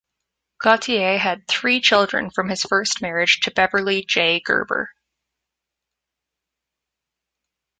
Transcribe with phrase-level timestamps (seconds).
[0.57, 4.39] Gautier had three children from his first marriage to Beverly J.
[4.39, 4.89] Gerber.